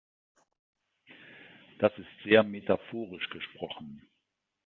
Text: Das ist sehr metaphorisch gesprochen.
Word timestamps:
Das 1.77 1.91
ist 1.95 2.09
sehr 2.23 2.41
metaphorisch 2.41 3.29
gesprochen. 3.29 4.09